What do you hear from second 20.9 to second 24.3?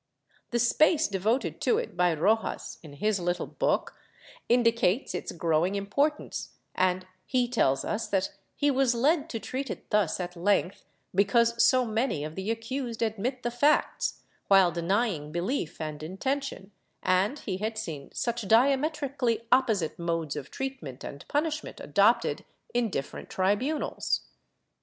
and punishment adopted in different tribunals.